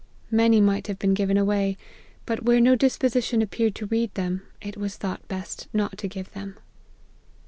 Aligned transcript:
Many 0.31 0.61
might 0.61 0.87
have 0.87 0.97
been 0.97 1.13
given 1.13 1.37
away; 1.37 1.77
but 2.25 2.41
where 2.43 2.59
no 2.59 2.75
disposition 2.75 3.43
appeared 3.43 3.75
to 3.75 3.85
read 3.85 4.11
them, 4.15 4.41
it 4.59 4.75
was 4.75 4.97
thought 4.97 5.27
best 5.27 5.67
not 5.73 5.95
to 5.99 6.07
give 6.07 6.31
them. 6.31 6.57